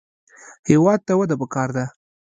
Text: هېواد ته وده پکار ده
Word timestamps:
هېواد 0.69 0.99
ته 1.07 1.13
وده 1.19 1.35
پکار 1.41 1.69
ده 1.77 1.85